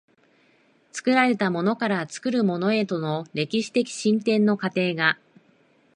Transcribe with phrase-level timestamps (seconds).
[0.91, 5.19] 作られたものから作るものへとの歴史的進展の過程が、